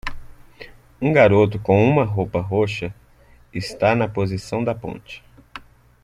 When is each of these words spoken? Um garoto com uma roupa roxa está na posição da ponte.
Um 0.99 1.13
garoto 1.13 1.59
com 1.59 1.79
uma 1.87 2.03
roupa 2.03 2.39
roxa 2.41 2.91
está 3.53 3.93
na 3.95 4.07
posição 4.09 4.63
da 4.63 4.73
ponte. 4.73 5.23